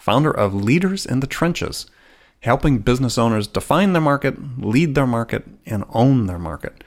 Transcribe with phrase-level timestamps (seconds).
[0.00, 1.86] founder of Leaders in the Trenches,
[2.40, 6.82] helping business owners define their market, lead their market, and own their market.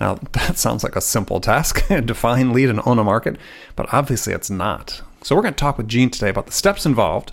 [0.00, 3.36] Now, that sounds like a simple task define, lead, and own a market,
[3.76, 5.02] but obviously it's not.
[5.22, 7.32] So, we're going to talk with Gene today about the steps involved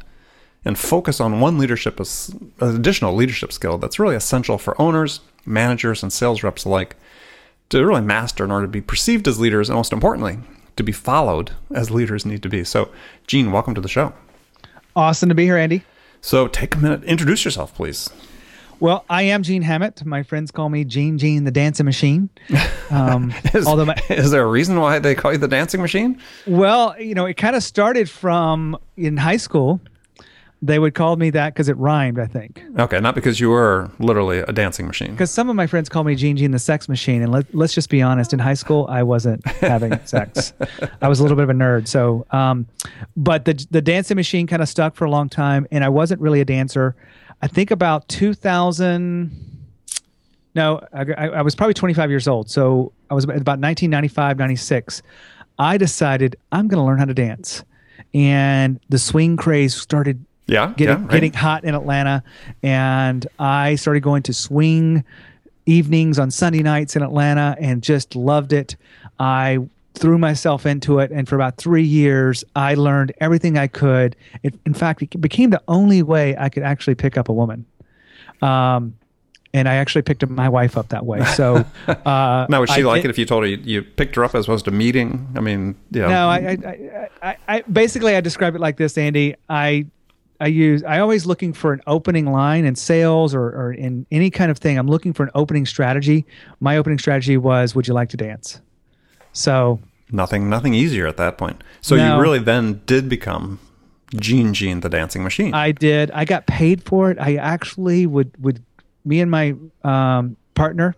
[0.64, 6.04] and focus on one leadership, an additional leadership skill that's really essential for owners, managers,
[6.04, 6.96] and sales reps alike
[7.70, 10.40] to really master in order to be perceived as leaders, and most importantly,
[10.76, 12.64] to be followed as leaders need to be.
[12.66, 12.92] So,
[13.28, 14.14] Gene, welcome to the show.
[14.96, 15.84] Awesome to be here, Andy.
[16.22, 18.10] So take a minute, introduce yourself, please.
[18.80, 20.04] Well, I am Gene Hammett.
[20.06, 22.30] My friends call me Gene Gene the Dancing Machine.
[22.90, 26.20] Um, is, although my, is there a reason why they call you the Dancing Machine?
[26.48, 29.80] Well, you know, it kind of started from in high school
[30.64, 32.64] they would call me that because it rhymed, I think.
[32.78, 35.12] Okay, not because you were literally a dancing machine.
[35.12, 37.74] Because some of my friends call me Gene Gene the sex machine, and let, let's
[37.74, 38.32] just be honest.
[38.32, 40.54] In high school, I wasn't having sex.
[41.02, 41.88] I was a little bit of a nerd.
[41.88, 42.68] So, um,
[43.18, 46.22] but the the dancing machine kind of stuck for a long time, and I wasn't
[46.22, 46.96] really a dancer.
[47.42, 49.48] I think about 2000.
[50.54, 52.50] No, I, I was probably 25 years old.
[52.52, 55.02] So I was about 1995, 96.
[55.58, 57.64] I decided I'm going to learn how to dance,
[58.14, 61.12] and the swing craze started yeah, getting yeah, right.
[61.12, 62.24] getting hot in Atlanta,
[62.64, 65.04] and I started going to swing
[65.66, 68.76] evenings on Sunday nights in Atlanta, and just loved it.
[69.20, 69.60] I
[69.94, 74.16] threw myself into it, and for about three years, I learned everything I could.
[74.44, 77.66] It, in fact, it became the only way I could actually pick up a woman.
[78.42, 78.96] Um,
[79.54, 81.24] and I actually picked up my wife up that way.
[81.26, 84.16] So uh, now would she I like it if you told her you, you, picked
[84.16, 85.28] her up as opposed to meeting?
[85.36, 86.08] I mean, yeah.
[86.08, 89.36] No, I, I, I, I, basically I describe it like this, Andy.
[89.50, 89.88] I
[90.42, 94.32] I use I always looking for an opening line in sales or, or in any
[94.32, 94.78] kind of thing.
[94.78, 96.26] I'm looking for an opening strategy.
[96.60, 98.60] My opening strategy was, "Would you like to dance?"
[99.34, 99.80] So
[100.12, 101.64] nothing nothing easier at that point.
[101.82, 103.60] So no, you really then did become
[104.16, 105.54] Gene Gene the dancing machine.
[105.54, 106.10] I did.
[106.12, 107.20] I got paid for it.
[107.20, 108.64] I actually would would
[109.06, 109.54] me and my
[109.84, 110.96] um, partner,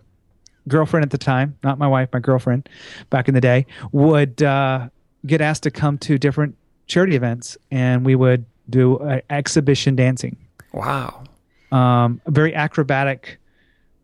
[0.68, 2.66] girlfriend at the time, not my wife, my girlfriend,
[3.10, 4.88] back in the day, would uh,
[5.26, 6.56] get asked to come to different
[6.86, 10.36] charity events, and we would do uh, exhibition dancing.
[10.72, 11.24] Wow.
[11.72, 13.38] Um, very acrobatic,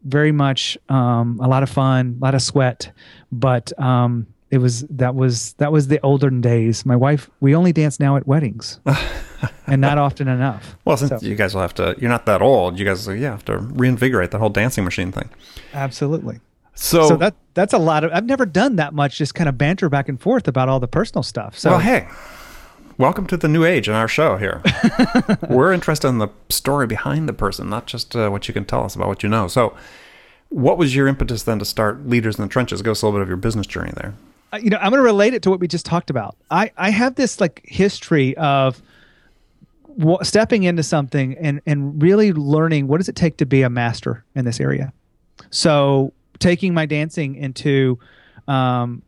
[0.04, 2.92] very much um, a lot of fun, a lot of sweat,
[3.30, 6.84] but um, it was that was that was the olden days.
[6.84, 8.80] My wife, we only dance now at weddings,
[9.66, 10.76] and not often enough.
[10.84, 11.26] Well, since so.
[11.26, 12.78] you guys will have to, you're not that old.
[12.78, 15.30] You guys, yeah, have to reinvigorate the whole dancing machine thing.
[15.72, 16.40] Absolutely.
[16.74, 18.12] So, so that that's a lot of.
[18.12, 19.18] I've never done that much.
[19.18, 21.58] Just kind of banter back and forth about all the personal stuff.
[21.58, 22.08] So well, hey,
[23.00, 24.62] welcome to the new age in our show here.
[25.48, 28.84] We're interested in the story behind the person, not just uh, what you can tell
[28.84, 29.48] us about what you know.
[29.48, 29.74] So,
[30.50, 32.82] what was your impetus then to start Leaders in the Trenches?
[32.82, 34.14] Give us a little bit of your business journey there.
[34.52, 36.36] Uh, you know, I'm going to relate it to what we just talked about.
[36.50, 38.82] I, I have this like history of
[39.96, 43.70] w- stepping into something and, and really learning what does it take to be a
[43.70, 44.92] master in this area.
[45.50, 47.98] So, taking my dancing into
[48.46, 49.02] um,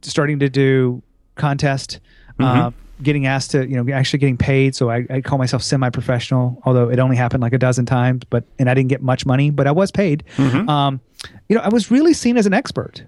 [0.00, 1.02] starting to do
[1.34, 1.98] contest.
[2.38, 2.44] Mm-hmm.
[2.44, 2.70] Uh,
[3.02, 4.74] getting asked to, you know, actually getting paid.
[4.74, 8.22] So I, I call myself semi-professional, although it only happened like a dozen times.
[8.28, 10.24] But and I didn't get much money, but I was paid.
[10.36, 10.68] Mm-hmm.
[10.68, 11.00] Um,
[11.48, 13.04] you know, I was really seen as an expert,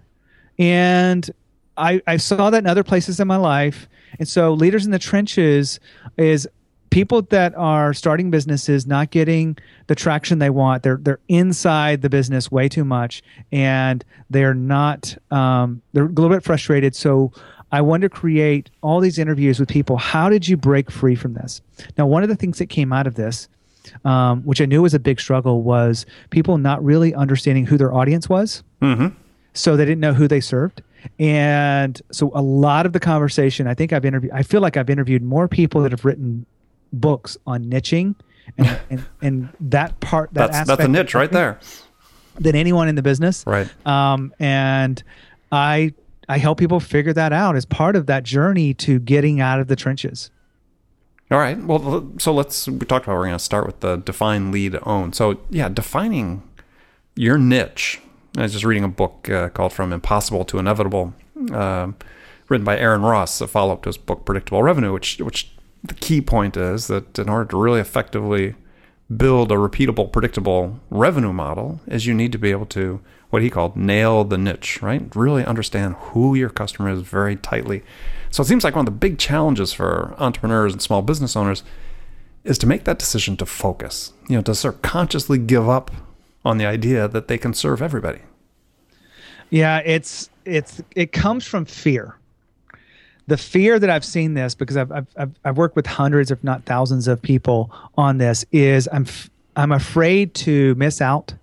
[0.59, 1.29] and
[1.77, 3.89] I I saw that in other places in my life.
[4.19, 5.81] And so, leaders in the trenches
[6.17, 6.47] is
[6.95, 10.85] people that are starting businesses not getting the traction they want.
[10.85, 15.17] They're they're inside the business way too much, and they're not.
[15.33, 16.95] Um, they're a little bit frustrated.
[16.95, 17.33] So
[17.75, 19.97] I wanted to create all these interviews with people.
[19.97, 21.61] How did you break free from this?
[21.99, 23.49] Now, one of the things that came out of this,
[24.05, 27.93] um, which I knew was a big struggle, was people not really understanding who their
[27.93, 28.63] audience was.
[28.81, 29.09] Mm-hmm.
[29.55, 30.83] So they didn't know who they served.
[31.19, 34.89] And so a lot of the conversation, I think I've interviewed, I feel like I've
[34.89, 36.47] interviewed more people that have written
[36.93, 38.15] books on niching
[38.57, 41.59] and, and, and that part, that that's, that's a niche right there.
[42.39, 43.43] Than anyone in the business.
[43.45, 43.69] Right.
[43.85, 45.03] Um, and
[45.51, 45.93] I
[46.29, 49.69] I help people figure that out as part of that journey to getting out of
[49.69, 50.31] the trenches.
[51.31, 51.59] All right.
[51.59, 55.13] Well, so let's we talked about we're going to start with the define, lead, own.
[55.13, 56.43] So yeah, defining
[57.17, 58.01] your niche.
[58.37, 61.15] I was just reading a book uh, called From Impossible to Inevitable,
[61.53, 61.93] uh,
[62.49, 64.93] written by Aaron Ross, a follow up to his book Predictable Revenue.
[64.93, 65.51] Which which
[65.83, 68.55] the key point is that in order to really effectively
[69.15, 73.01] build a repeatable, predictable revenue model is you need to be able to
[73.35, 75.03] what he called nail the niche, right?
[75.17, 77.83] Really understand who your customer is very tightly.
[78.31, 81.65] So it seems like one of the big challenges for entrepreneurs and small business owners
[82.45, 85.91] is to make that decision to focus, you know, to sort of consciously give up
[86.45, 88.21] on the idea that they can serve everybody.
[89.51, 92.17] Yeah, it's it's it comes from fear.
[93.27, 96.67] The fear that I've seen this because I've I've I've worked with hundreds, if not
[96.67, 99.07] thousands, of people on this is I'm
[99.57, 101.35] I'm afraid to miss out.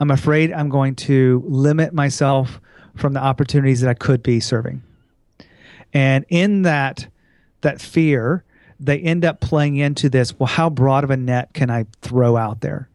[0.00, 2.60] I'm afraid I'm going to limit myself
[2.94, 4.82] from the opportunities that I could be serving.
[5.92, 7.08] And in that
[7.62, 8.44] that fear,
[8.78, 10.38] they end up playing into this.
[10.38, 12.88] Well, how broad of a net can I throw out there?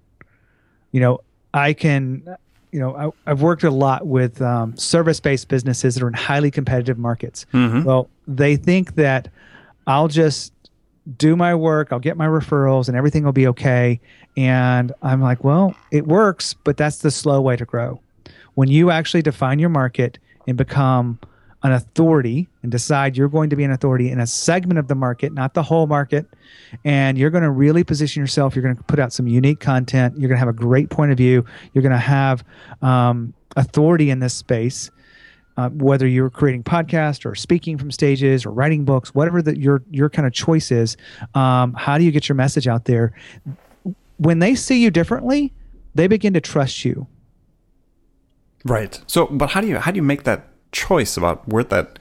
[0.92, 1.22] You know,
[1.54, 2.38] I can.
[2.72, 6.50] You know, I, have worked a lot with um, service-based businesses that are in highly
[6.50, 7.46] competitive markets.
[7.54, 7.84] Mm-hmm.
[7.84, 9.28] Well, they think that
[9.86, 10.54] I'll just
[11.18, 14.00] do my work, I'll get my referrals, and everything will be okay.
[14.36, 18.00] And I'm like, well, it works, but that's the slow way to grow.
[18.56, 21.20] When you actually define your market and become
[21.64, 24.96] an authority and decide you're going to be an authority in a segment of the
[24.96, 26.28] market, not the whole market,
[26.84, 28.56] and you're going to really position yourself.
[28.56, 30.18] You're going to put out some unique content.
[30.18, 31.46] You're going to have a great point of view.
[31.74, 32.44] You're going to have
[32.82, 34.92] um, authority in this space.
[35.56, 39.84] Uh, whether you're creating podcasts or speaking from stages or writing books, whatever that your
[39.92, 40.98] your kind of choice is,
[41.36, 43.14] um, how do you get your message out there?
[44.18, 45.54] When they see you differently,
[45.96, 47.08] they begin to trust you.
[48.66, 49.02] Right.
[49.08, 52.00] So, but how do you how do you make that choice about where that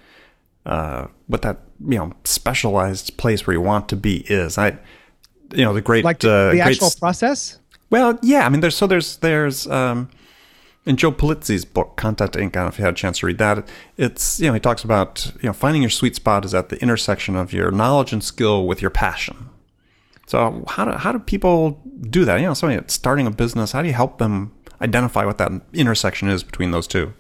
[0.67, 4.59] uh, what that you know specialized place where you want to be is.
[4.59, 4.79] I
[5.53, 7.59] you know the great like uh, the actual process.
[7.91, 10.09] Well, yeah, I mean there's so there's there's um,
[10.87, 12.41] in Joe Pulizzi's book Content Inc.
[12.41, 13.69] I don't know if you had a chance to read that.
[13.97, 16.81] It's you know he talks about you know finding your sweet spot is at the
[16.81, 19.51] intersection of your knowledge and skill with your passion.
[20.33, 22.41] So how do how do people do that?
[22.41, 24.51] You know, somebody starting a business, how do you help them
[24.81, 27.13] identify what that intersection is between those two?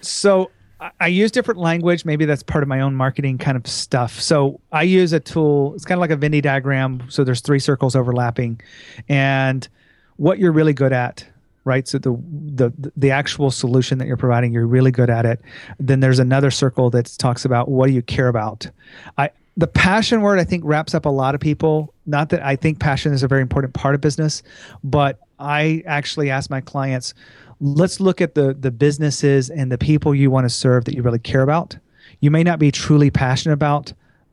[0.00, 0.52] So
[1.00, 2.04] I use different language.
[2.04, 4.20] Maybe that's part of my own marketing kind of stuff.
[4.20, 5.74] So I use a tool.
[5.74, 7.02] It's kind of like a Venn diagram.
[7.08, 8.60] So there's three circles overlapping,
[9.08, 9.68] and
[10.14, 11.26] what you're really good at,
[11.64, 11.88] right?
[11.88, 15.40] So the the the actual solution that you're providing, you're really good at it.
[15.80, 18.70] Then there's another circle that talks about what do you care about.
[19.18, 21.91] I the passion word I think wraps up a lot of people.
[22.06, 24.42] Not that I think passion is a very important part of business,
[24.82, 27.14] but I actually ask my clients
[27.62, 31.02] let's look at the the businesses and the people you want to serve that you
[31.02, 31.76] really care about.
[32.20, 33.92] You may not be truly passionate about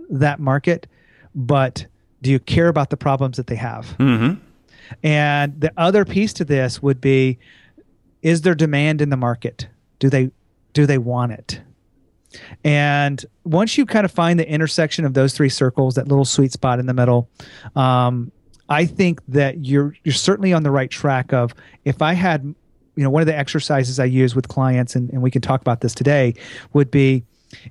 [0.09, 0.87] that market,
[1.33, 1.85] but
[2.21, 3.95] do you care about the problems that they have?
[3.99, 4.41] Mm-hmm.
[5.03, 7.37] And the other piece to this would be:
[8.21, 9.67] is there demand in the market?
[9.99, 10.31] Do they
[10.73, 11.61] do they want it?
[12.63, 16.51] And once you kind of find the intersection of those three circles, that little sweet
[16.51, 17.29] spot in the middle,
[17.75, 18.31] um,
[18.69, 21.33] I think that you're you're certainly on the right track.
[21.33, 21.55] Of
[21.85, 22.53] if I had
[22.99, 25.61] you know one of the exercises i use with clients and, and we can talk
[25.61, 26.33] about this today
[26.73, 27.23] would be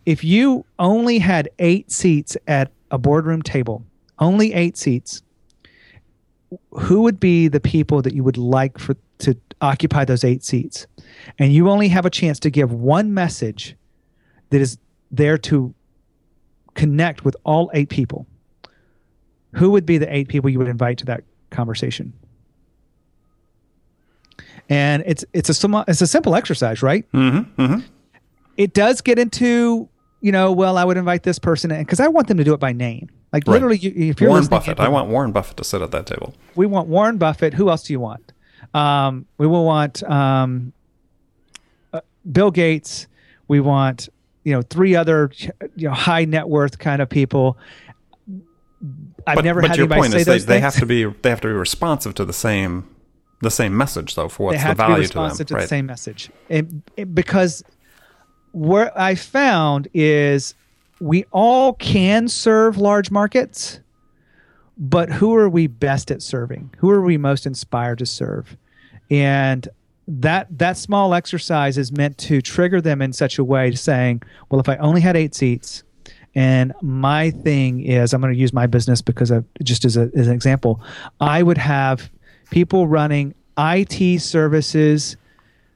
[0.07, 3.85] if you only had eight seats at a boardroom table
[4.19, 5.23] only eight seats
[6.71, 10.87] who would be the people that you would like for to occupy those eight seats
[11.39, 13.77] and you only have a chance to give one message
[14.51, 14.79] that is
[15.11, 15.75] there to
[16.75, 18.27] connect with all eight people
[19.55, 22.13] who would be the eight people you would invite to that conversation
[24.69, 27.11] and it's it's a it's a simple exercise, right?
[27.13, 27.81] Mm-hmm, mm-hmm.
[28.57, 29.89] It does get into
[30.21, 32.53] you know, well, I would invite this person in because I want them to do
[32.53, 33.09] it by name.
[33.33, 33.55] Like right.
[33.55, 36.35] literally, if you're Warren Buffett, I want Warren Buffett to sit at that table.
[36.55, 37.55] We want Warren Buffett.
[37.55, 38.33] Who else do you want?
[38.75, 40.73] Um, we will want um,
[41.93, 42.01] uh,
[42.31, 43.07] Bill Gates.
[43.47, 44.09] We want
[44.49, 45.31] you know three other
[45.77, 47.59] you know high net worth kind of people.
[49.27, 51.43] I've but, never but had anybody say those they, they have to be they have
[51.43, 52.89] to be responsive to the same
[53.43, 55.61] the same message though for what's the value to, be responsive to, right?
[55.63, 57.63] the same message it, it, because
[58.53, 60.55] what i found is
[60.99, 63.81] we all can serve large markets
[64.79, 68.57] but who are we best at serving who are we most inspired to serve
[69.11, 69.69] and
[70.11, 74.23] that that small exercise is meant to trigger them in such a way to saying
[74.51, 75.85] well if i only had eight seats
[76.35, 80.11] and my thing is i'm going to use my business because of, just as, a,
[80.17, 80.81] as an example
[81.21, 82.11] i would have
[82.51, 85.17] people running IT services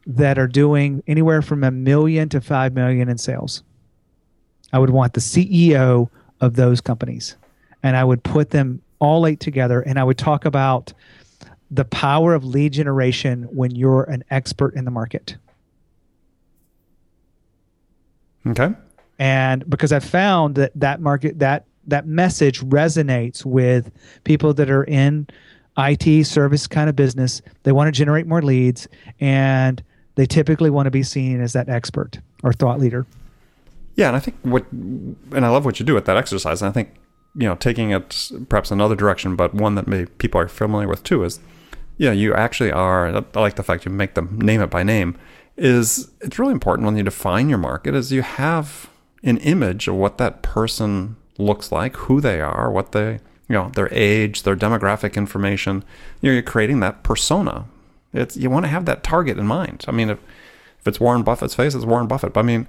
[0.06, 3.62] that are doing anywhere from a million to five million in sales.
[4.72, 6.08] I would want the CEO
[6.40, 7.36] of those companies
[7.82, 10.92] and I would put them all eight together and I would talk about
[11.72, 15.36] the power of lead generation when you're an expert in the market.
[18.46, 18.70] Okay.
[19.18, 23.90] And because I've found that that market that that message resonates with
[24.24, 25.26] people that are in
[25.78, 27.40] IT service kind of business.
[27.62, 28.86] They want to generate more leads,
[29.20, 29.82] and
[30.16, 33.06] they typically want to be seen as that expert or thought leader.
[33.96, 36.62] Yeah, and I think what, and I love what you do with that exercise.
[36.62, 36.94] And I think
[37.34, 41.02] you know, taking it perhaps another direction, but one that maybe people are familiar with
[41.02, 41.40] too, is
[42.02, 43.06] yeah, you actually are.
[43.06, 45.16] I like the fact you make them name it by name.
[45.56, 48.90] Is it's really important when you define your market is you have
[49.22, 53.70] an image of what that person looks like, who they are, what they you know,
[53.76, 55.84] their age, their demographic information.
[56.20, 57.66] You're creating that persona.
[58.12, 59.84] It's you want to have that target in mind.
[59.86, 60.18] I mean, if
[60.80, 62.32] if it's Warren Buffett's face, it's Warren Buffett.
[62.32, 62.66] But I mean,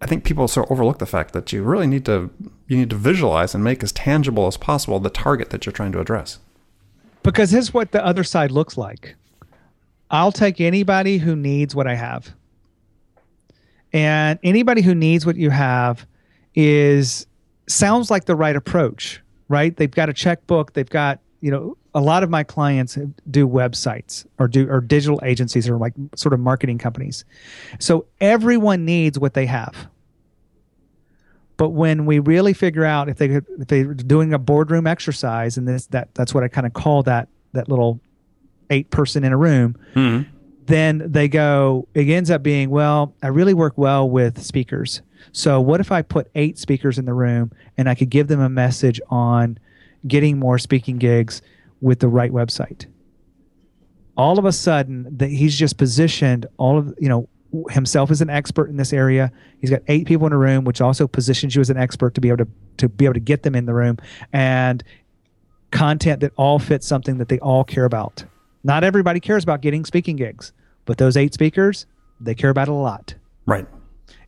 [0.00, 2.30] I think people sort of overlook the fact that you really need to
[2.66, 5.92] you need to visualize and make as tangible as possible the target that you're trying
[5.92, 6.40] to address.
[7.26, 9.16] Because here's what the other side looks like.
[10.12, 12.32] I'll take anybody who needs what I have.
[13.92, 16.06] And anybody who needs what you have
[16.54, 17.26] is
[17.66, 19.76] sounds like the right approach, right?
[19.76, 22.96] They've got a checkbook, they've got, you know, a lot of my clients
[23.28, 27.24] do websites or do or digital agencies or like sort of marketing companies.
[27.80, 29.88] So everyone needs what they have.
[31.56, 35.66] But when we really figure out if they if they're doing a boardroom exercise and
[35.66, 38.00] this that that's what I kind of call that that little
[38.70, 40.30] eight person in a room, mm-hmm.
[40.66, 45.00] then they go it ends up being well I really work well with speakers.
[45.32, 48.40] So what if I put eight speakers in the room and I could give them
[48.40, 49.58] a message on
[50.06, 51.42] getting more speaking gigs
[51.80, 52.86] with the right website.
[54.16, 57.28] All of a sudden, that he's just positioned all of you know
[57.70, 59.32] himself as an expert in this area.
[59.60, 62.20] He's got eight people in a room, which also positions you as an expert to
[62.20, 62.48] be able to
[62.78, 63.96] to be able to get them in the room
[64.32, 64.84] and
[65.70, 68.24] content that all fits something that they all care about.
[68.64, 70.52] Not everybody cares about getting speaking gigs,
[70.84, 71.86] but those eight speakers,
[72.20, 73.14] they care about it a lot.
[73.46, 73.66] Right.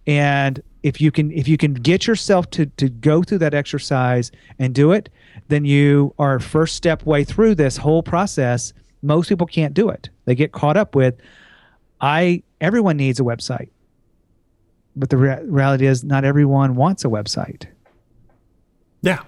[0.06, 4.30] And if you can if you can get yourself to to go through that exercise
[4.58, 5.08] and do it,
[5.48, 8.72] then you are first step way through this whole process.
[9.02, 10.08] Most people can't do it.
[10.24, 11.16] They get caught up with
[12.00, 13.68] I everyone needs a website.
[14.96, 17.66] But the re- reality is not everyone wants a website.
[19.02, 19.22] Yeah.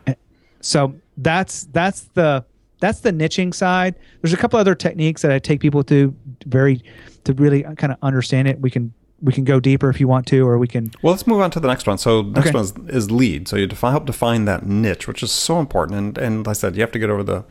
[0.61, 2.45] So that's that's the
[2.81, 3.95] that's the niching side.
[4.21, 6.15] There's a couple other techniques that I take people to
[6.47, 6.83] very
[7.25, 8.61] to really kind of understand it.
[8.61, 10.91] We can we can go deeper if you want to, or we can.
[11.03, 11.99] Well, let's move on to the next one.
[11.99, 12.55] So next okay.
[12.55, 13.49] one is, is, lead.
[13.49, 15.99] So you define, help define that niche, which is so important.
[15.99, 17.45] And and like I said, you have to get over the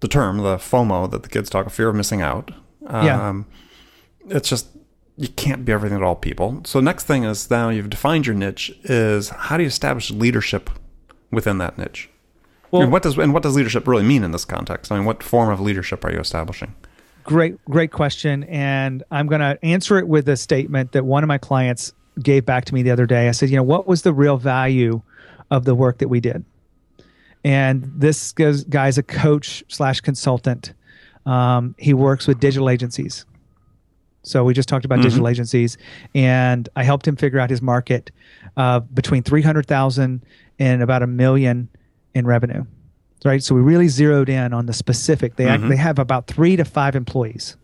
[0.00, 2.52] the term, the FOMO that the kids talk, of fear of missing out.
[2.86, 3.42] Um, yeah.
[4.28, 4.68] It's just
[5.16, 6.60] you can't be everything to all people.
[6.64, 8.72] So next thing is now you've defined your niche.
[8.84, 10.70] Is how do you establish leadership
[11.30, 12.10] within that niche?
[12.70, 14.90] Well, and what does and what does leadership really mean in this context?
[14.90, 16.74] I mean, what form of leadership are you establishing?
[17.24, 18.44] Great, great question.
[18.44, 22.44] And I'm going to answer it with a statement that one of my clients gave
[22.44, 23.28] back to me the other day.
[23.28, 25.00] I said, you know, what was the real value
[25.50, 26.44] of the work that we did?
[27.42, 30.74] And this guy's a coach slash consultant.
[31.26, 33.24] Um, he works with digital agencies.
[34.24, 35.04] So we just talked about mm-hmm.
[35.04, 35.78] digital agencies,
[36.14, 38.10] and I helped him figure out his market
[38.56, 40.24] uh, between three hundred thousand
[40.58, 41.68] and about a million
[42.14, 42.64] in revenue
[43.24, 43.42] right?
[43.42, 45.36] So we really zeroed in on the specific.
[45.36, 45.68] They mm-hmm.
[45.68, 47.56] they have about three to five employees.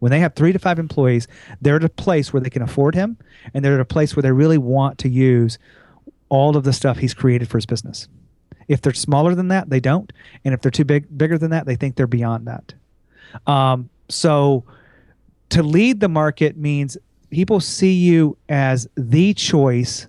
[0.00, 1.28] When they have three to five employees,
[1.60, 3.18] they're at a place where they can afford him,
[3.54, 5.58] and they're at a place where they really want to use
[6.28, 8.08] all of the stuff he's created for his business.
[8.66, 10.12] If they're smaller than that, they don't,
[10.44, 12.72] and if they're too big, bigger than that, they think they're beyond that.
[13.46, 14.64] Um, so,
[15.50, 16.96] to lead the market means
[17.30, 20.08] people see you as the choice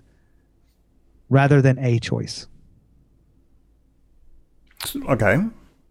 [1.28, 2.46] rather than a choice.
[5.08, 5.38] Okay.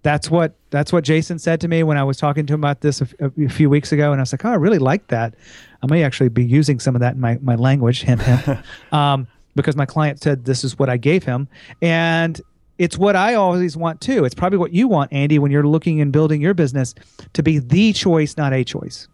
[0.03, 2.81] That's what that's what Jason said to me when I was talking to him about
[2.81, 3.08] this a,
[3.39, 5.36] a few weeks ago, and I was like, "Oh, I really like that.
[5.84, 8.60] I may actually be using some of that in my my language." Hint, hint.
[8.91, 11.48] um, because my client said this is what I gave him,
[11.84, 12.41] and
[12.79, 14.25] it's what I always want too.
[14.25, 16.96] It's probably what you want, Andy, when you're looking and building your business
[17.34, 19.08] to be the choice, not a choice.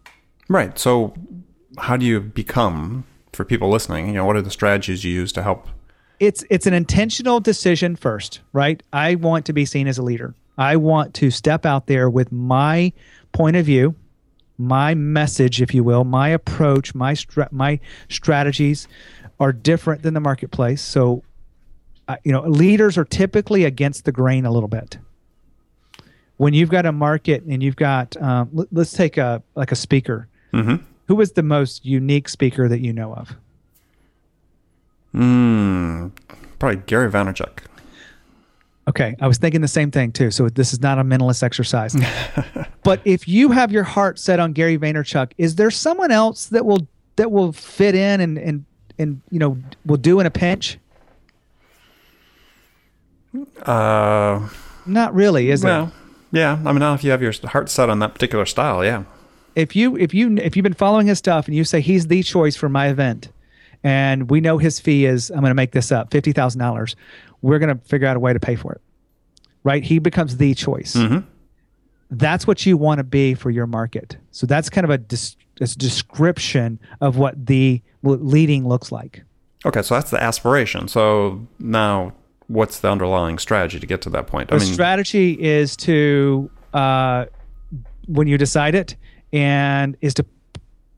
[0.48, 0.78] Right.
[0.78, 1.14] So,
[1.78, 4.08] how do you become for people listening?
[4.08, 5.68] You know, what are the strategies you use to help
[6.20, 8.82] it's it's an intentional decision first, right?
[8.92, 10.34] I want to be seen as a leader.
[10.56, 12.92] I want to step out there with my
[13.32, 13.94] point of view,
[14.56, 17.78] my message, if you will, my approach, my stra- my
[18.08, 18.88] strategies
[19.38, 20.82] are different than the marketplace.
[20.82, 21.22] So,
[22.08, 24.98] uh, you know, leaders are typically against the grain a little bit.
[26.38, 30.28] When you've got a market and you've got, um, let's take a like a speaker.
[30.52, 30.84] Mm-hmm.
[31.08, 33.36] Who is the most unique speaker that you know of?
[35.12, 36.08] Hmm,
[36.58, 37.60] probably Gary Vaynerchuk.
[38.88, 40.30] Okay, I was thinking the same thing too.
[40.30, 41.94] So this is not a mentalist exercise.
[42.82, 46.64] but if you have your heart set on Gary Vaynerchuk, is there someone else that
[46.64, 46.86] will
[47.16, 48.64] that will fit in and and
[48.98, 50.78] and you know will do in a pinch?
[53.62, 54.48] Uh,
[54.86, 55.92] not really, is well,
[56.32, 59.04] Yeah, I mean, now if you have your heart set on that particular style, yeah.
[59.58, 62.22] If you if you if you've been following his stuff and you say he's the
[62.22, 63.28] choice for my event,
[63.82, 66.94] and we know his fee is I'm going to make this up fifty thousand dollars,
[67.42, 68.80] we're going to figure out a way to pay for it.
[69.64, 69.82] Right?
[69.82, 70.94] He becomes the choice.
[70.94, 71.26] Mm-hmm.
[72.10, 74.16] That's what you want to be for your market.
[74.30, 79.22] So that's kind of a, dis- a description of what the leading looks like.
[79.66, 80.86] Okay, so that's the aspiration.
[80.86, 82.14] So now,
[82.46, 84.48] what's the underlying strategy to get to that point?
[84.48, 87.26] The I mean, strategy is to uh,
[88.06, 88.96] when you decide it,
[89.32, 90.26] and is to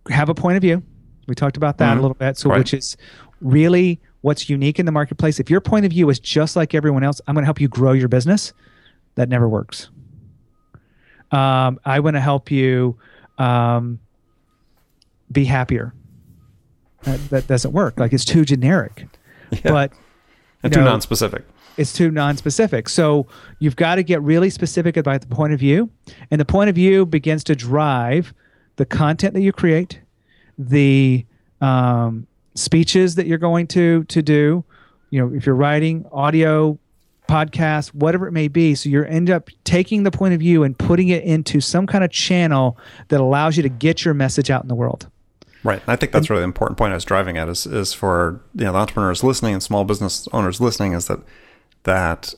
[0.08, 0.82] have a point of view.
[1.26, 1.98] We talked about that mm-hmm.
[1.98, 2.36] a little bit.
[2.36, 2.58] So, right.
[2.58, 2.96] which is
[3.40, 5.40] really what's unique in the marketplace.
[5.40, 7.68] If your point of view is just like everyone else, I'm going to help you
[7.68, 8.52] grow your business.
[9.14, 9.90] That never works.
[11.30, 12.98] Um, I want to help you
[13.38, 14.00] um,
[15.30, 15.94] be happier
[17.02, 17.98] that, that doesn't work.
[17.98, 19.06] Like it's too generic.
[19.64, 19.72] Yeah.
[19.72, 19.92] But
[20.62, 21.44] and too know, non-specific.
[21.76, 22.88] It's too non-specific.
[22.88, 23.26] So
[23.58, 25.90] you've got to get really specific about the point of view,
[26.30, 28.34] and the point of view begins to drive
[28.76, 30.00] the content that you create,
[30.58, 31.24] the
[31.60, 34.64] um, speeches that you're going to to do.
[35.10, 36.78] You know, if you're writing audio,
[37.30, 38.74] podcast, whatever it may be.
[38.74, 42.02] So you end up taking the point of view and putting it into some kind
[42.02, 42.76] of channel
[43.08, 45.08] that allows you to get your message out in the world.
[45.62, 45.82] Right.
[45.86, 48.72] I think that's really important point I was driving at is, is for you know
[48.72, 51.20] the entrepreneurs listening and small business owners listening is that
[51.84, 52.34] that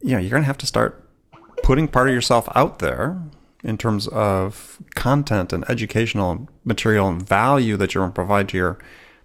[0.00, 1.08] you know you're going to have to start
[1.62, 3.20] putting part of yourself out there
[3.62, 8.56] in terms of content and educational material and value that you're going to provide to
[8.56, 8.78] your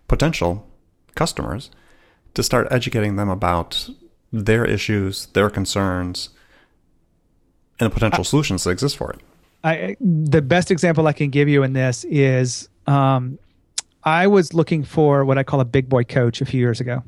[0.08, 0.68] potential
[1.16, 1.72] customers
[2.34, 3.90] to start educating them about
[4.32, 6.30] their issues, their concerns,
[7.80, 9.22] and the potential solutions that exist for it.
[9.64, 13.40] I, the best example I can give you in this is um,
[14.04, 17.04] I was looking for what I call a big boy coach a few years ago.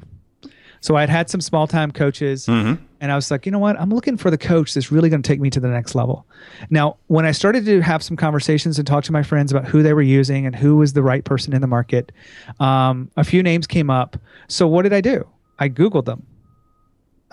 [0.81, 2.81] So I'd had some small time coaches, mm-hmm.
[3.01, 3.79] and I was like, you know what?
[3.79, 6.25] I'm looking for the coach that's really going to take me to the next level.
[6.69, 9.83] Now, when I started to have some conversations and talk to my friends about who
[9.83, 12.11] they were using and who was the right person in the market,
[12.59, 14.18] um, a few names came up.
[14.48, 15.27] So what did I do?
[15.59, 16.25] I Googled them.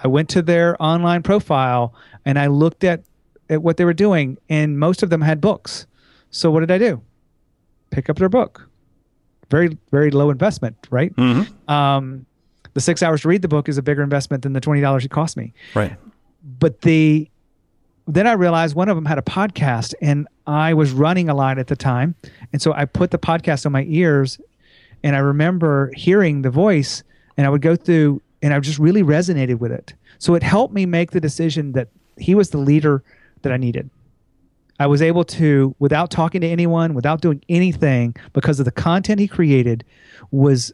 [0.02, 3.04] I went to their online profile and I looked at,
[3.48, 5.86] at what they were doing, and most of them had books.
[6.30, 7.02] So what did I do?
[7.94, 8.68] pick up their book.
[9.50, 11.14] Very, very low investment, right?
[11.14, 11.70] Mm-hmm.
[11.70, 12.26] Um,
[12.74, 15.04] the six hours to read the book is a bigger investment than the twenty dollars
[15.04, 15.52] it cost me.
[15.74, 15.96] Right.
[16.58, 17.28] But the
[18.06, 21.58] then I realized one of them had a podcast, and I was running a lot
[21.58, 22.14] at the time,
[22.52, 24.38] and so I put the podcast on my ears,
[25.02, 27.02] and I remember hearing the voice,
[27.38, 29.94] and I would go through, and I just really resonated with it.
[30.18, 33.02] So it helped me make the decision that he was the leader
[33.42, 33.88] that I needed.
[34.78, 39.20] I was able to, without talking to anyone, without doing anything, because of the content
[39.20, 39.84] he created,
[40.30, 40.72] was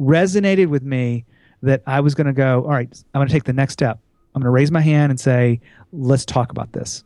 [0.00, 1.24] resonated with me
[1.62, 3.98] that I was going to go, all right, I'm going to take the next step.
[4.34, 5.60] I'm going to raise my hand and say,
[5.92, 7.04] let's talk about this.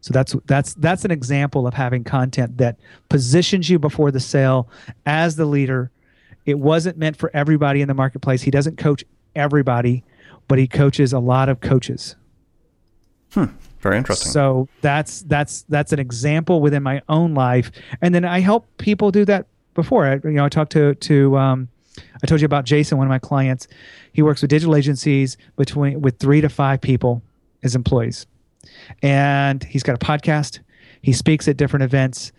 [0.00, 2.76] So that's that's that's an example of having content that
[3.08, 4.68] positions you before the sale
[5.06, 5.92] as the leader.
[6.44, 8.42] It wasn't meant for everybody in the marketplace.
[8.42, 9.04] He doesn't coach
[9.36, 10.02] everybody,
[10.48, 12.16] but he coaches a lot of coaches.
[13.32, 13.46] Hmm.
[13.80, 14.32] Very interesting.
[14.32, 19.12] So that's that's that's an example within my own life, and then I help people
[19.12, 20.04] do that before.
[20.06, 21.68] I, you know, I talked to to um,
[22.22, 23.68] I told you about Jason, one of my clients.
[24.12, 27.22] He works with digital agencies between with three to five people
[27.62, 28.26] as employees,
[29.02, 30.60] and he's got a podcast.
[31.02, 32.32] He speaks at different events.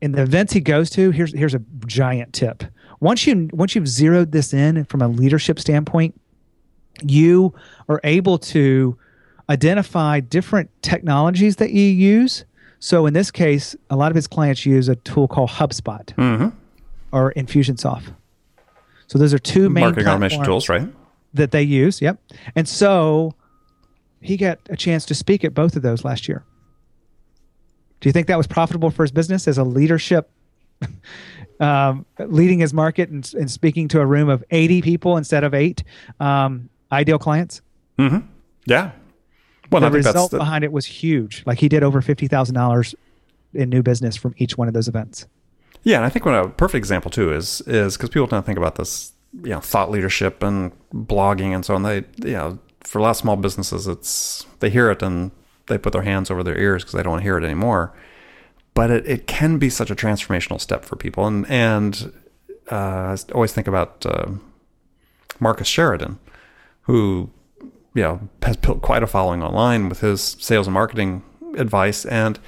[0.00, 2.64] In the events he goes to, here's here's a giant tip.
[3.00, 6.18] Once you once you've zeroed this in from a leadership standpoint,
[7.02, 7.54] you
[7.88, 8.96] are able to
[9.48, 12.44] identify different technologies that you use.
[12.78, 16.48] So in this case, a lot of his clients use a tool called HubSpot mm-hmm.
[17.12, 18.14] or Infusionsoft.
[19.06, 20.88] So those are two main marketing automation tools, right?
[21.34, 22.00] That they use.
[22.00, 22.18] Yep.
[22.56, 23.34] And so
[24.20, 26.44] he got a chance to speak at both of those last year.
[28.00, 30.30] Do you think that was profitable for his business as a leadership,
[31.60, 35.54] um, leading his market and, and, speaking to a room of 80 people instead of
[35.54, 35.84] eight
[36.20, 37.62] um, ideal clients?
[37.98, 38.26] Mm-hmm.
[38.66, 38.92] Yeah,
[39.70, 40.38] well, the result the...
[40.38, 41.42] behind it was huge.
[41.46, 42.94] Like he did over fifty thousand dollars
[43.52, 45.26] in new business from each one of those events.
[45.84, 48.58] Yeah, and I think one a perfect example too is is because people don't think
[48.58, 51.82] about this, you know, thought leadership and blogging and so on.
[51.82, 55.30] They, you know, for a lot of small businesses, it's they hear it and
[55.66, 57.92] they put their hands over their ears because they don't want to hear it anymore.
[58.74, 62.12] But it, it can be such a transformational step for people, and and
[62.72, 64.32] uh, I always think about uh,
[65.38, 66.18] Marcus Sheridan,
[66.82, 67.30] who
[67.94, 71.22] you know, has built quite a following online with his sales and marketing
[71.56, 72.04] advice.
[72.04, 72.38] And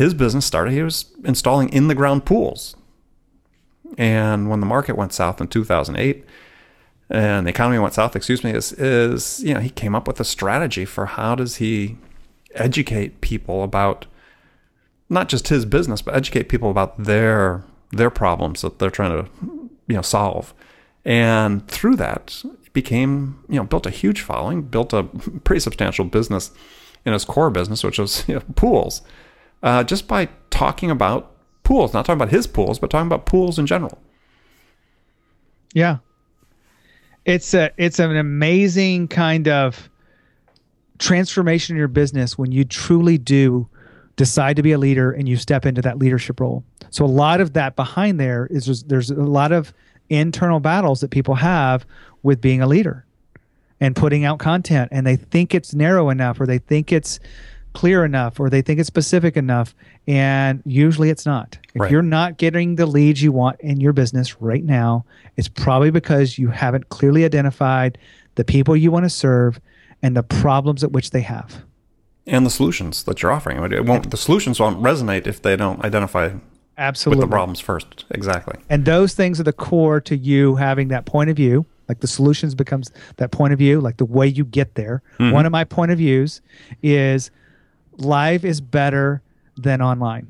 [0.00, 2.74] his business started, he was installing in the ground pools.
[3.98, 6.24] And when the market went south in 2008,
[7.10, 10.18] and the economy went south, excuse me, is, is, you know, he came up with
[10.18, 11.98] a strategy for how does he
[12.54, 14.06] educate people about
[15.10, 19.30] not just his business, but educate people about their their problems that they're trying to
[19.86, 20.54] you know solve.
[21.04, 25.02] And through that, became you know built a huge following, built a
[25.44, 26.52] pretty substantial business
[27.04, 29.02] in his core business, which was you know, pools,
[29.62, 33.58] uh, just by talking about pools, not talking about his pools, but talking about pools
[33.58, 33.98] in general.
[35.72, 35.98] Yeah,
[37.24, 39.88] it's a it's an amazing kind of
[40.98, 43.68] transformation in your business when you truly do
[44.16, 46.62] decide to be a leader and you step into that leadership role.
[46.90, 49.72] So a lot of that behind there is just, there's a lot of
[50.10, 51.86] internal battles that people have
[52.22, 53.06] with being a leader
[53.80, 57.18] and putting out content and they think it's narrow enough or they think it's
[57.72, 59.74] clear enough or they think it's specific enough
[60.06, 61.58] and usually it's not.
[61.74, 61.90] If Right.
[61.90, 65.04] you're not getting the leads you want in your business right now,
[65.36, 67.96] it's probably because you haven't clearly identified
[68.34, 69.60] the people you want to serve
[70.02, 71.62] and the problems at which they have.
[72.26, 73.62] And the solutions that you're offering.
[73.72, 76.40] It won't, the solutions won't resonate if they don't identify with
[76.78, 77.22] Absolutely.
[77.24, 78.04] the problems first.
[78.10, 78.58] Exactly.
[78.68, 81.66] And those things are the core to you having that point of view.
[81.88, 85.02] Like the solutions becomes that point of view, like the way you get there.
[85.18, 85.32] Mm-hmm.
[85.34, 86.40] One of my point of views
[86.82, 87.30] is
[88.00, 89.22] live is better
[89.56, 90.26] than online.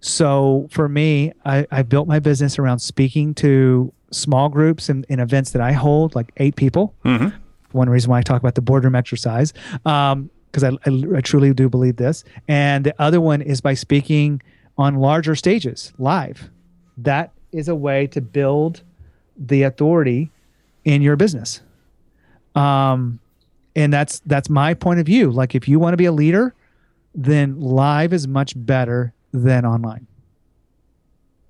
[0.00, 5.18] So for me, I, I built my business around speaking to small groups and in
[5.18, 6.94] events that I hold, like eight people.
[7.04, 7.36] Mm-hmm.
[7.72, 11.68] One reason why I talk about the boardroom exercise, because I, I, I truly do
[11.68, 12.22] believe this.
[12.46, 14.42] And the other one is by speaking
[14.76, 16.50] on larger stages live.
[16.98, 18.82] That is a way to build
[19.36, 20.30] the authority
[20.84, 21.62] in your business.
[22.54, 23.18] Um,
[23.74, 25.30] and that's that's my point of view.
[25.30, 26.54] Like if you want to be a leader,
[27.14, 30.06] then live is much better than online.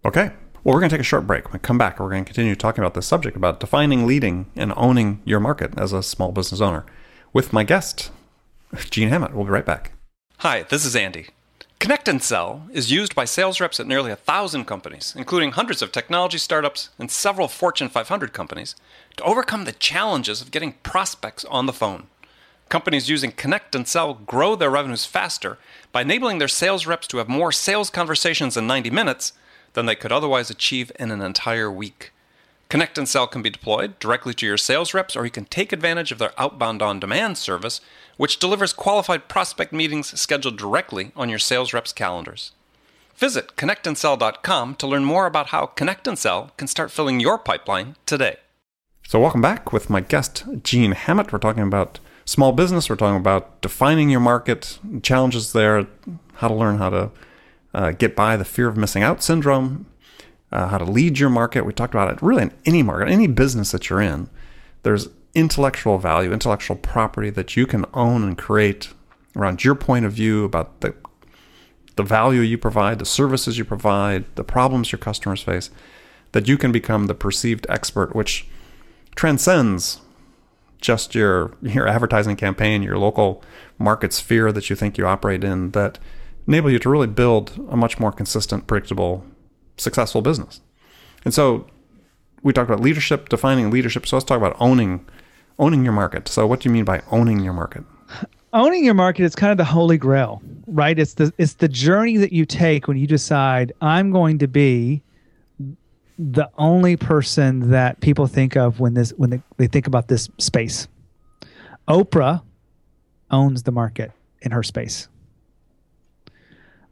[0.05, 0.33] Okay.
[0.63, 1.45] Well, we're going to take a short break.
[1.45, 4.51] When we come back, we're going to continue talking about this subject about defining, leading,
[4.57, 6.87] and owning your market as a small business owner
[7.35, 8.11] with my guest,
[8.91, 9.35] Gene Hammett.
[9.35, 9.93] We'll be right back.
[10.39, 11.29] Hi, this is Andy.
[11.79, 15.83] Connect and Sell is used by sales reps at nearly a thousand companies, including hundreds
[15.83, 18.75] of technology startups and several Fortune 500 companies,
[19.19, 22.07] to overcome the challenges of getting prospects on the phone.
[22.69, 25.59] Companies using Connect and Sell grow their revenues faster
[25.93, 29.33] by enabling their sales reps to have more sales conversations in 90 minutes
[29.75, 32.13] than they could otherwise achieve in an entire week.
[32.69, 35.73] Connect and Sell can be deployed directly to your sales reps, or you can take
[35.73, 37.81] advantage of their outbound on demand service,
[38.17, 42.53] which delivers qualified prospect meetings scheduled directly on your sales reps' calendars.
[43.17, 47.95] Visit connectandsell.com to learn more about how Connect and Sell can start filling your pipeline
[48.07, 48.37] today.
[49.07, 51.33] So, welcome back with my guest, Gene Hammett.
[51.33, 55.87] We're talking about small business, we're talking about defining your market, challenges there,
[56.35, 57.11] how to learn how to
[57.73, 59.87] uh, get by the fear of missing out syndrome,
[60.53, 61.67] uh, how to lead your market.
[61.67, 64.29] We talked about it really in any market, any business that you're in.
[64.83, 68.91] There's intellectual value, intellectual property that you can own and create
[69.37, 70.95] around your point of view about the
[71.97, 75.71] the value you provide, the services you provide, the problems your customers face,
[76.33, 78.49] that you can become the perceived expert, which
[79.15, 80.01] transcends
[80.85, 83.43] just your your advertising campaign, your local
[83.79, 85.99] market sphere that you think you operate in, that
[86.47, 89.25] enable you to really build a much more consistent, predictable,
[89.79, 90.61] successful business.
[91.25, 91.67] And so
[92.43, 94.07] we talked about leadership, defining leadership.
[94.07, 95.09] So let's talk about owning
[95.59, 96.29] owning your market.
[96.29, 97.85] So what do you mean by owning your market?
[98.53, 100.99] owning your market is kind of the holy grail, right?
[100.99, 105.03] It's the it's the journey that you take when you decide I'm going to be
[106.19, 110.29] the only person that people think of when this when they, they think about this
[110.39, 110.89] space.
[111.89, 112.43] Oprah
[113.31, 115.09] owns the market in her space.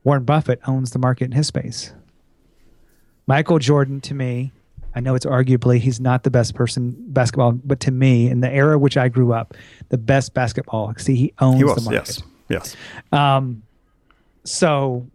[0.04, 1.92] Warren Buffett owns the market in his space.
[3.26, 4.52] Michael Jordan, to me,
[4.94, 8.52] I know it's arguably he's not the best person basketball, but to me, in the
[8.52, 9.54] era which I grew up,
[9.88, 10.92] the best basketball.
[10.98, 11.92] See, he owns He the market.
[11.92, 12.22] yes.
[12.48, 12.76] Yes.
[13.12, 13.62] Um,
[14.44, 15.06] so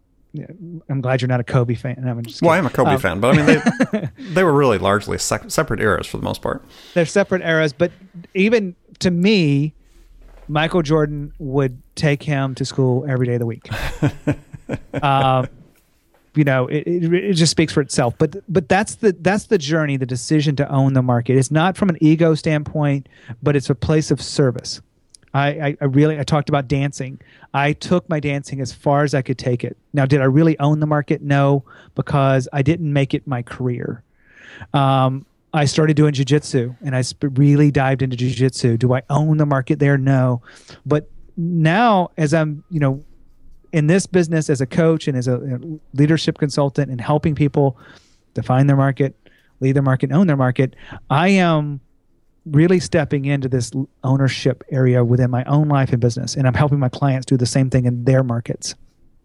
[0.90, 2.04] I'm glad you're not a Kobe fan.
[2.08, 4.54] I'm just Well, I am a Kobe Um, fan, but I mean, they, they were
[4.54, 6.64] really largely sec- separate eras for the most part.
[6.94, 7.92] They're separate eras, but
[8.34, 9.74] even to me,
[10.48, 13.70] Michael Jordan would take him to school every day of the week.
[15.04, 15.48] um,
[16.36, 18.14] you know, it, it, it just speaks for itself.
[18.18, 21.36] But but that's the that's the journey, the decision to own the market.
[21.36, 23.10] It's not from an ego standpoint,
[23.42, 24.82] but it's a place of service.
[25.38, 27.20] I, I, I really I talked about dancing.
[27.54, 29.78] I took my dancing as far as I could take it.
[29.94, 31.22] Now, did I really own the market?
[31.22, 31.64] No,
[31.96, 34.04] because I didn't make it my career.
[34.74, 38.80] Um, I started doing jujitsu and I sp- really dived into jujitsu.
[38.80, 39.98] Do I own the market there?
[39.98, 40.42] No,
[40.86, 43.04] but now as I'm you know
[43.72, 45.60] in this business as a coach and as a
[45.94, 47.78] leadership consultant and helping people
[48.34, 49.16] define their market,
[49.60, 50.76] lead their market, own their market,
[51.12, 51.80] I am
[52.52, 53.72] really stepping into this
[54.04, 57.46] ownership area within my own life and business and i'm helping my clients do the
[57.46, 58.76] same thing in their markets.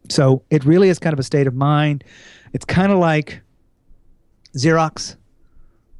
[0.08, 2.02] So it really is kind of a state of mind.
[2.52, 3.40] It's kind of like
[4.56, 5.16] xerox.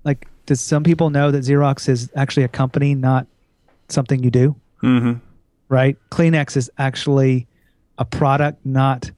[0.05, 3.27] Like does some people know that xerox is actually a company not
[3.89, 4.57] something you do?
[4.83, 5.13] Mm-hmm.
[5.69, 5.97] right?
[6.11, 7.47] Kleenex is actually
[7.99, 9.11] a product not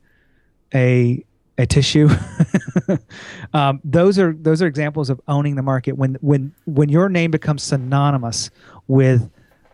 [0.75, 1.25] a
[1.57, 2.09] a tissue
[3.55, 5.93] um, those are those are examples of owning the market.
[5.93, 8.51] When when when your name becomes synonymous
[8.89, 9.31] with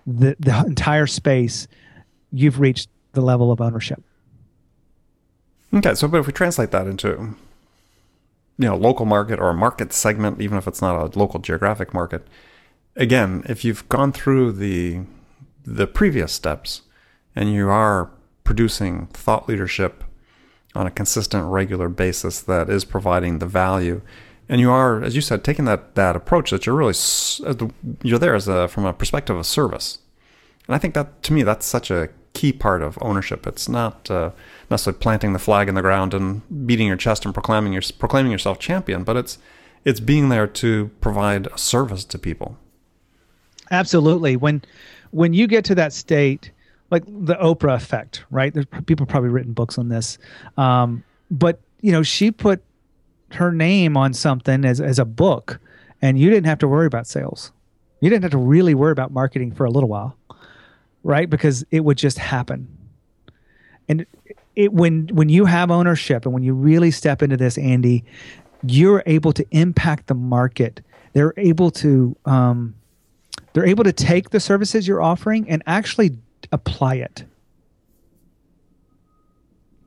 [0.07, 1.69] the the entire space
[2.33, 4.03] you've reached the level of ownership.
[5.73, 7.09] Okay, so but if we translate that into
[8.59, 11.95] you know local market or a market segment, even if it's not a local geographic
[11.95, 12.27] market,
[12.97, 15.01] again, if you've gone through the
[15.65, 16.83] the previous steps
[17.37, 18.11] and you are
[18.45, 20.03] producing thought leadership
[20.75, 24.01] on a consistent, regular basis that is providing the value,
[24.49, 28.19] and you are, as you said, taking that that approach that you're really the- you're
[28.19, 29.99] there as a from a perspective of service,
[30.67, 33.45] and I think that to me that's such a key part of ownership.
[33.47, 34.31] It's not uh,
[34.71, 38.31] necessarily planting the flag in the ground and beating your chest and proclaiming your proclaiming
[38.33, 39.39] yourself champion, but it's
[39.85, 42.57] it's being there to provide a service to people.
[43.73, 44.63] absolutely when
[45.11, 46.51] when you get to that state
[46.91, 48.53] like the oprah effect right?
[48.53, 50.19] There's people probably written books on this.
[50.57, 52.63] Um, but you know she put
[53.33, 55.61] her name on something as, as a book
[56.03, 57.53] and you didn't have to worry about sales.
[58.01, 60.17] You didn't have to really worry about marketing for a little while
[61.03, 61.31] right?
[61.31, 62.69] Because it would just happen.
[63.89, 64.07] And
[64.57, 68.05] it when when you have ownership and when you really step into this andy
[68.63, 70.83] you're able to impact the market.
[71.13, 72.75] They're able to um,
[73.53, 76.19] they're able to take the services you're offering and actually
[76.53, 77.25] apply it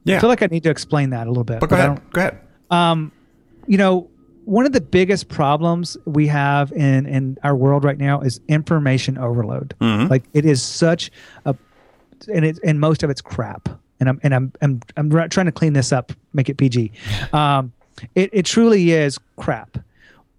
[0.05, 1.79] Yeah, i feel like i need to explain that a little bit but go I
[1.79, 2.01] ahead.
[2.11, 2.39] Go ahead.
[2.71, 3.11] um,
[3.67, 4.09] you know,
[4.45, 9.17] one of the biggest problems we have in in our world right now is information
[9.17, 9.73] overload.
[9.79, 10.09] Mhm.
[10.09, 11.09] Like it is such
[11.45, 11.55] a,
[12.33, 13.69] and it and most of it's crap.
[14.01, 16.91] And I'm and I'm I'm I'm trying to clean this up, make it PG.
[17.31, 17.71] Um,
[18.15, 19.77] it it truly is crap.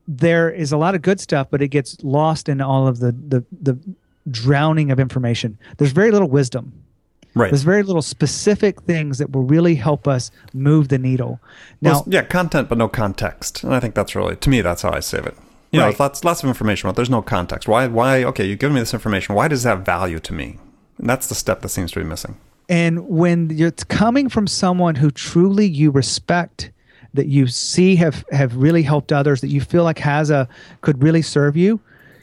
[0.07, 3.13] There is a lot of good stuff, but it gets lost in all of the
[3.13, 3.79] the the
[4.31, 5.59] drowning of information.
[5.79, 6.73] There's very little wisdom.
[7.37, 7.51] Right.
[7.51, 11.41] There's very little specific things that will really help us move the needle.
[11.81, 14.83] Now, Well, yeah, content but no context, and I think that's really to me that's
[14.83, 15.37] how I save it.
[15.73, 15.91] You Right.
[15.91, 17.67] it's lots lots of information, but there's no context.
[17.67, 17.89] Why?
[17.89, 18.23] Why?
[18.23, 19.35] Okay, you've given me this information.
[19.35, 20.59] Why does that have value to me?
[20.99, 22.37] And that's the step that seems to be missing.
[22.69, 26.71] and when it's coming from someone who truly you respect
[27.13, 30.49] that you see have have really helped others that you feel like has a
[30.81, 31.79] could really serve you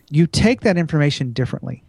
[0.09, 1.83] you take that information differently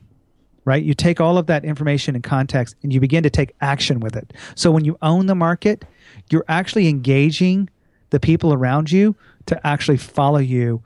[0.65, 0.83] right?
[0.83, 4.17] You take all of that information and context and you begin to take action with
[4.17, 4.33] it.
[4.55, 5.85] So when you own the market
[6.31, 7.69] you're actually engaging
[8.11, 10.83] the people around you to actually follow you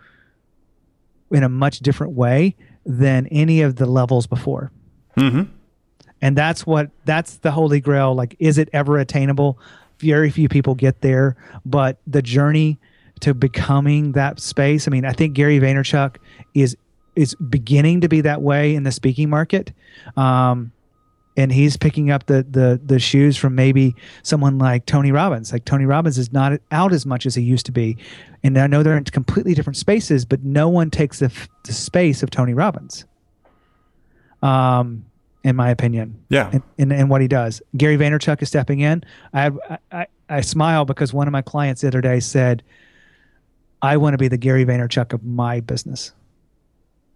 [1.30, 4.70] in a much different way than any of the levels before.
[5.16, 5.50] Mm-hmm.
[6.20, 8.14] and that's what that's the holy grail.
[8.14, 9.58] Like is it ever attainable?
[9.98, 12.78] Very few people get there but the journey
[13.20, 16.16] to becoming that space i mean i think gary vaynerchuk
[16.52, 16.76] is
[17.16, 19.72] is beginning to be that way in the speaking market
[20.16, 20.70] um
[21.38, 25.52] and he's picking up the the the shoes from maybe someone like Tony Robbins.
[25.52, 27.98] Like Tony Robbins is not out as much as he used to be,
[28.42, 31.74] and I know they're in completely different spaces, but no one takes the, f- the
[31.74, 33.05] space of Tony Robbins.
[34.42, 35.05] Um,
[35.44, 36.48] in my opinion, Yeah.
[36.52, 37.61] and, and, and what he does.
[37.76, 39.05] Gary Vaynerchuk is stepping in.
[39.35, 39.50] I,
[39.92, 42.62] I I smile because one of my clients the other day said,
[43.83, 46.12] "I want to be the Gary Vaynerchuk of my business."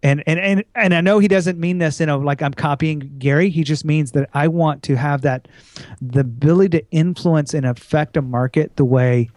[0.02, 3.12] And and and and I know he doesn't mean this in a like I'm copying
[3.18, 3.50] Gary.
[3.50, 5.46] He just means that I want to have that
[6.00, 9.28] the ability to influence and affect a market the way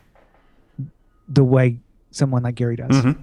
[1.28, 1.80] the way
[2.12, 2.92] someone like Gary does.
[2.92, 3.18] Mhm.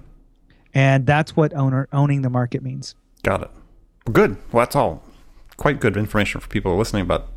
[0.73, 2.95] And that's what owner owning the market means.
[3.23, 3.51] Got it.
[4.11, 4.37] Good.
[4.51, 5.03] Well, that's all
[5.57, 7.27] quite good information for people listening about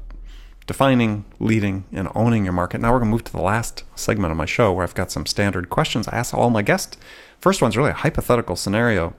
[0.66, 2.80] defining, leading, and owning your market.
[2.80, 5.10] Now we're going to move to the last segment of my show where I've got
[5.10, 6.96] some standard questions I ask all my guests.
[7.38, 9.14] First one's really a hypothetical scenario.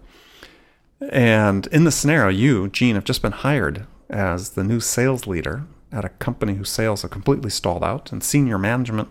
[1.02, 5.66] And in the scenario, you, Gene, have just been hired as the new sales leader
[5.92, 9.10] at a company whose sales have completely stalled out, and senior management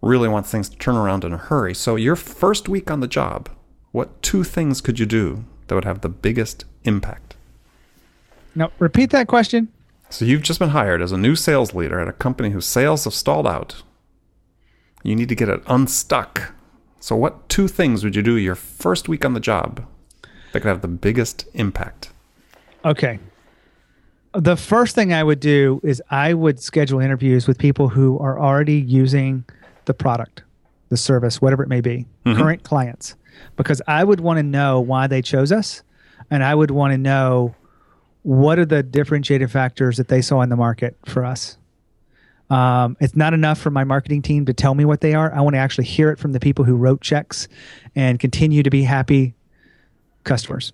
[0.00, 1.74] really wants things to turn around in a hurry.
[1.74, 3.48] So, your first week on the job,
[3.92, 7.36] what two things could you do that would have the biggest impact?
[8.54, 9.68] Now repeat that question.
[10.10, 13.04] So, you've just been hired as a new sales leader at a company whose sales
[13.04, 13.82] have stalled out.
[15.02, 16.52] You need to get it unstuck.
[17.00, 19.86] So, what two things would you do your first week on the job
[20.54, 22.10] that could have the biggest impact?
[22.84, 23.18] Okay.
[24.34, 28.38] The first thing I would do is I would schedule interviews with people who are
[28.38, 29.44] already using
[29.86, 30.44] the product,
[30.90, 33.16] the service, whatever it may be, current clients,
[33.56, 35.82] because I would want to know why they chose us.
[36.30, 37.54] and I would want to know
[38.22, 41.58] what are the differentiated factors that they saw in the market for us.
[42.48, 45.34] Um, it's not enough for my marketing team to tell me what they are.
[45.34, 47.48] I want to actually hear it from the people who wrote checks
[47.96, 49.34] and continue to be happy
[50.24, 50.72] customers.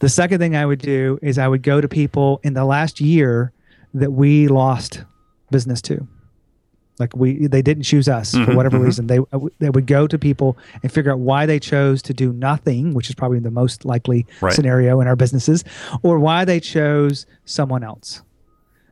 [0.00, 3.00] The second thing I would do is I would go to people in the last
[3.00, 3.52] year
[3.94, 5.02] that we lost
[5.50, 6.06] business to.
[6.98, 8.86] Like we, they didn't choose us for mm-hmm, whatever mm-hmm.
[8.86, 9.06] reason.
[9.06, 12.32] They uh, they would go to people and figure out why they chose to do
[12.32, 14.52] nothing, which is probably the most likely Right.
[14.52, 15.62] scenario in our businesses,
[16.02, 18.22] or why they chose someone else.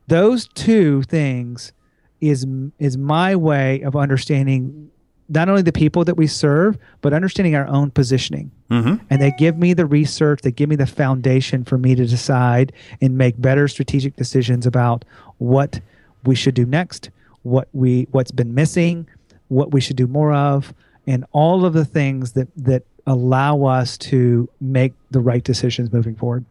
[0.06, 1.72] Those two things
[2.20, 2.46] is
[2.78, 4.90] is my way of understanding
[5.28, 8.50] not only the people that we serve, but understanding our own positioning.
[8.70, 9.04] Mm-hmm.
[9.10, 12.72] And they give me the research, they give me the foundation for me to decide
[13.00, 15.04] and make better strategic decisions about
[15.38, 15.80] what
[16.24, 17.10] we should do next,
[17.42, 19.06] what we what's been missing,
[19.48, 20.74] what we should do more of,
[21.06, 26.16] and all of the things that that allow us to make the right decisions moving
[26.16, 26.44] forward.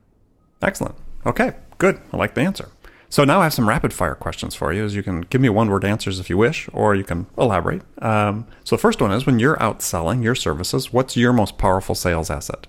[0.62, 0.96] Excellent.
[1.26, 2.00] Okay, good.
[2.14, 2.70] I like the answer.
[3.16, 4.84] So now I have some rapid fire questions for you.
[4.84, 7.82] As you can give me one word answers if you wish, or you can elaborate.
[8.02, 11.58] Um, so the first one is: when you're out selling your services, what's your most
[11.58, 12.68] powerful sales asset?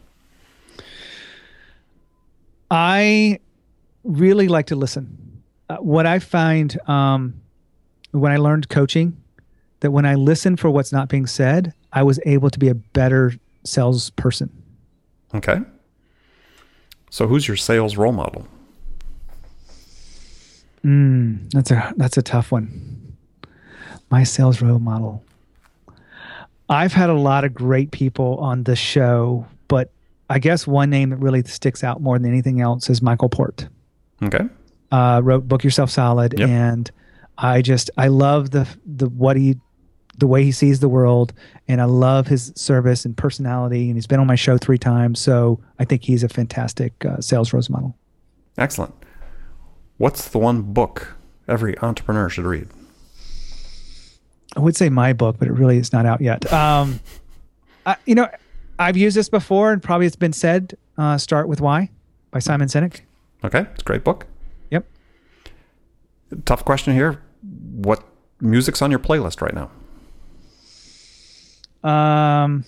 [2.70, 3.40] I
[4.04, 5.42] really like to listen.
[5.68, 7.40] Uh, what I find um,
[8.12, 9.20] when I learned coaching,
[9.80, 12.74] that when I listen for what's not being said, I was able to be a
[12.76, 14.50] better salesperson.
[15.35, 15.59] Okay.
[17.11, 18.46] So who's your sales role model?
[20.84, 23.14] Mm, that's a that's a tough one.
[24.10, 25.22] My sales role model.
[26.68, 29.90] I've had a lot of great people on the show, but
[30.28, 33.68] I guess one name that really sticks out more than anything else is Michael Port.
[34.22, 34.44] Okay.
[34.92, 36.48] uh, wrote "Book Yourself Solid," Yep.
[36.48, 36.90] and
[37.38, 39.56] I just I love the the what he
[40.18, 41.32] the way he sees the world,
[41.68, 43.88] and I love his service and personality.
[43.88, 47.20] And he's been on my show three times, so I think he's a fantastic uh,
[47.20, 47.96] sales role model.
[48.56, 48.94] Excellent.
[49.98, 51.16] What's the one book
[51.48, 52.68] every entrepreneur should read?
[54.56, 56.50] I would say my book, but it really is not out yet.
[56.52, 57.00] Um,
[57.85, 58.28] I, you know,
[58.78, 60.76] I've used this before, and probably it's been said.
[60.98, 61.90] Uh, Start with Why
[62.30, 63.00] by Simon Sinek.
[63.44, 64.26] Okay, it's a great book.
[64.70, 64.87] Yep.
[66.46, 67.22] Tough question here.
[67.42, 68.02] What
[68.40, 69.70] music's on your playlist right now?
[71.88, 72.64] Um,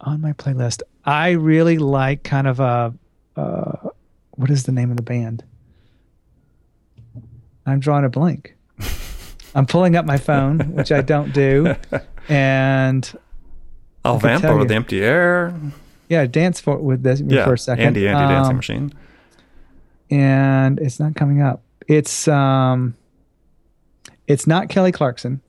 [0.00, 2.94] on my playlist, I really like kind of a
[3.36, 3.90] uh,
[4.32, 5.44] what is the name of the band?
[7.66, 8.54] I'm drawing a blank.
[9.54, 11.74] I'm pulling up my phone, which I don't do,
[12.28, 13.18] and
[14.04, 14.68] I'll vamp over you.
[14.68, 15.54] the empty air.
[16.08, 17.84] yeah, dance for with this Yeah, for a second.
[17.86, 18.92] Andy, Andy Dancing Um, Machine.
[20.10, 21.62] and it's not coming up.
[21.88, 22.94] It's um,
[24.26, 25.40] it's not Kelly Clarkson.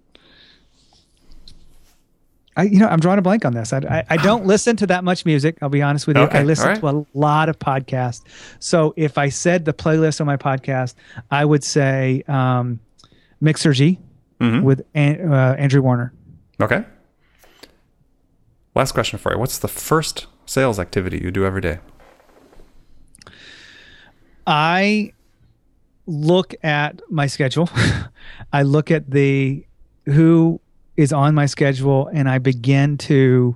[2.58, 3.72] I, you know, I'm drawing a blank on this.
[3.72, 5.58] I, I, I don't listen to that much music.
[5.62, 6.24] I'll be honest with you.
[6.24, 6.80] Okay, I listen right.
[6.80, 8.24] to a lot of podcasts.
[8.60, 10.96] So if I said the playlist on my podcast,
[11.32, 12.80] I would say um,
[13.42, 14.00] Mixergy
[14.42, 14.64] Mhm.
[14.64, 16.14] with An- uh, Andrew Warner.
[16.62, 16.84] Okay.
[18.76, 19.40] Last question for you.
[19.40, 21.80] What's the first sales activity you do every day?
[24.46, 25.14] I
[26.06, 27.70] look at my schedule.
[28.54, 29.66] I look at the
[30.06, 30.62] who
[30.98, 33.56] is on my schedule and I begin to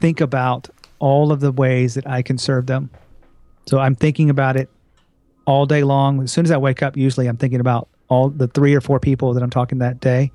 [0.00, 2.90] think about all of the ways that I can serve them.
[3.66, 4.70] So I'm thinking about it
[5.44, 6.22] all day long.
[6.22, 9.00] As soon as I wake up, usually I'm thinking about all the three or four
[9.00, 10.30] people that I'm talking that day.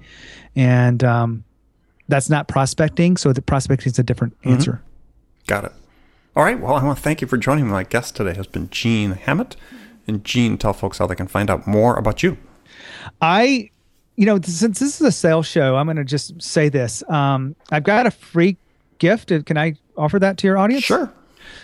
[0.55, 1.43] And um,
[2.09, 3.15] that's not prospecting.
[3.17, 4.81] So the prospecting is a different answer.
[5.47, 5.71] Got it.
[6.35, 6.59] All right.
[6.59, 7.71] Well, I want to thank you for joining me.
[7.71, 9.55] My guest today has been Gene Hammett.
[10.07, 12.37] And Gene, tell folks how they can find out more about you.
[13.21, 13.69] I,
[14.21, 17.01] you know, since this is a sales show, I'm going to just say this.
[17.09, 18.55] Um, I've got a free
[18.99, 19.31] gift.
[19.47, 20.83] Can I offer that to your audience?
[20.83, 21.11] Sure.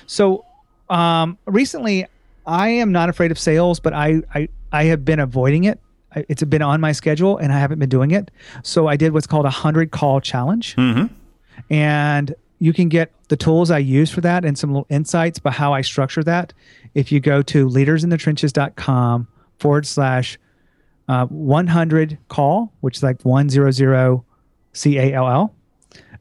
[0.07, 0.43] So,
[0.89, 2.07] um, recently,
[2.47, 5.79] I am not afraid of sales, but I, I, I have been avoiding it.
[6.15, 8.31] I- It's been on my schedule, and I haven't been doing it.
[8.63, 11.13] So I did what's called a hundred call challenge, Mm-hmm.
[11.71, 15.53] and you can get the tools I use for that and some little insights about
[15.53, 16.53] how I structure that
[16.95, 19.27] if you go to leadersinthetrenches.com
[19.59, 20.39] forward slash
[21.07, 24.21] uh, 100 call, which is like 100
[24.73, 25.53] C A L L.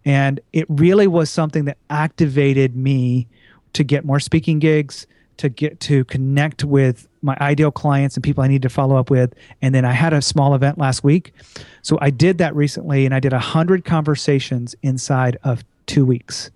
[0.04, 3.26] And it really was something that activated me
[3.72, 5.06] to get more speaking gigs,
[5.38, 9.10] to get to connect with my ideal clients and people I need to follow up
[9.10, 9.34] with.
[9.60, 11.34] And then I had a small event last week.
[11.82, 16.50] So I did that recently and I did 100 conversations inside of two weeks.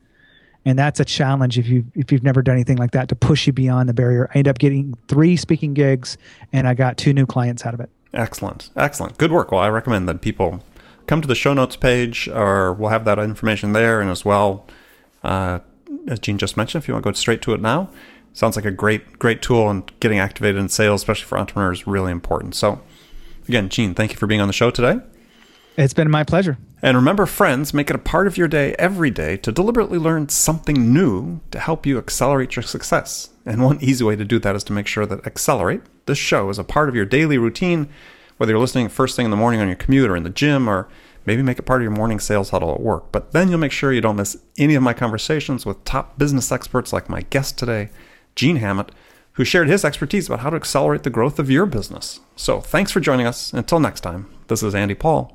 [0.64, 3.46] And that's a challenge if you if you've never done anything like that to push
[3.46, 4.30] you beyond the barrier.
[4.34, 6.18] I ended up getting three speaking gigs
[6.52, 7.90] and I got two new clients out of it.
[8.12, 8.70] Excellent.
[8.76, 9.18] Excellent.
[9.18, 9.52] Good work.
[9.52, 10.62] Well, I recommend that people
[11.06, 14.66] come to the show notes page, or we'll have that information there, and as well,
[15.22, 15.60] uh,
[16.06, 17.88] as Gene just mentioned, if you want to go straight to it now,
[18.32, 22.12] sounds like a great, great tool and getting activated in sales, especially for entrepreneurs, really
[22.12, 22.54] important.
[22.54, 22.80] So,
[23.48, 25.00] again, Gene, thank you for being on the show today.
[25.80, 26.58] It's been my pleasure.
[26.82, 30.28] And remember, friends, make it a part of your day every day to deliberately learn
[30.28, 33.30] something new to help you accelerate your success.
[33.46, 36.50] And one easy way to do that is to make sure that Accelerate, this show,
[36.50, 37.88] is a part of your daily routine,
[38.36, 40.68] whether you're listening first thing in the morning on your commute or in the gym,
[40.68, 40.86] or
[41.24, 43.10] maybe make it part of your morning sales huddle at work.
[43.10, 46.52] But then you'll make sure you don't miss any of my conversations with top business
[46.52, 47.88] experts like my guest today,
[48.36, 48.92] Gene Hammett,
[49.32, 52.20] who shared his expertise about how to accelerate the growth of your business.
[52.36, 53.54] So thanks for joining us.
[53.54, 55.34] Until next time, this is Andy Paul.